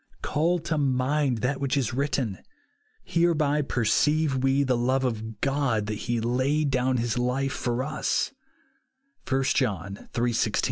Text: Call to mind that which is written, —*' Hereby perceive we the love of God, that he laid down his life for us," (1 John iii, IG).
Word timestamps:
Call 0.23 0.57
to 0.57 0.79
mind 0.79 1.41
that 1.43 1.61
which 1.61 1.77
is 1.77 1.93
written, 1.93 2.39
—*' 2.89 3.03
Hereby 3.13 3.61
perceive 3.61 4.37
we 4.37 4.63
the 4.63 4.75
love 4.75 5.03
of 5.03 5.41
God, 5.41 5.85
that 5.85 5.93
he 6.09 6.19
laid 6.19 6.71
down 6.71 6.97
his 6.97 7.19
life 7.19 7.53
for 7.53 7.83
us," 7.83 8.33
(1 9.29 9.43
John 9.53 10.09
iii, 10.17 10.31
IG). 10.31 10.57